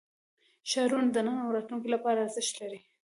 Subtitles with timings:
[0.69, 2.79] ښارونه د نن او راتلونکي لپاره ارزښت لري.